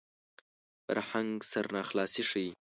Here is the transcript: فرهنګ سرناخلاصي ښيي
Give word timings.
فرهنګ 0.85 1.31
سرناخلاصي 1.51 2.21
ښيي 2.29 2.49